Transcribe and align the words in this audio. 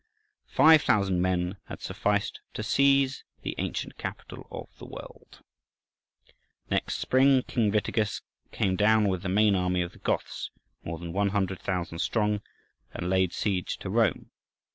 Five 0.49 0.81
thousand 0.81 1.21
men 1.21 1.57
had 1.67 1.79
sufficed 1.83 2.39
to 2.55 2.63
seize 2.63 3.23
the 3.43 3.53
ancient 3.59 3.99
capital 3.99 4.47
of 4.49 4.67
the 4.79 4.85
world! 4.87 5.41
[December, 6.69 6.69
536.] 6.69 6.71
Next 6.71 6.95
spring 6.97 7.43
King 7.43 7.71
Witiges 7.71 8.21
came 8.51 8.75
down 8.75 9.07
with 9.07 9.21
the 9.21 9.29
main 9.29 9.53
army 9.53 9.83
of 9.83 9.91
the 9.91 9.99
Goths—more 9.99 10.97
than 10.97 11.13
100,000 11.13 11.99
strong—and 11.99 13.09
laid 13.11 13.31
siege 13.31 13.77
to 13.77 13.91
Rome. 13.91 14.31